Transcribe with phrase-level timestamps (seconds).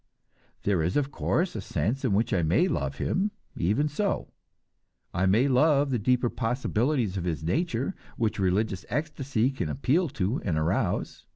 [0.63, 4.33] There is, of course, a sense in which I may love him, even so;
[5.13, 10.41] I may love the deeper possibilities of his nature, which religious ecstasy can appeal to
[10.43, 11.27] and arouse.